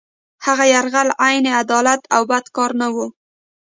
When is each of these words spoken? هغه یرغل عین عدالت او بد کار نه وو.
هغه 0.45 0.65
یرغل 0.73 1.09
عین 1.25 1.45
عدالت 1.61 2.01
او 2.15 2.21
بد 2.31 2.45
کار 2.55 2.71
نه 2.81 2.87
وو. 2.93 3.05